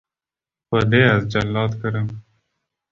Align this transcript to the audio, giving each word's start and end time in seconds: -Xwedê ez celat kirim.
-Xwedê 0.67 1.01
ez 1.13 1.23
celat 1.31 1.71
kirim. 1.81 2.07